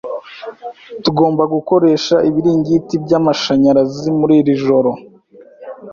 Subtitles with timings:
[1.03, 4.91] Tugomba gukoresha ibiringiti byamashanyarazi muri iri joro.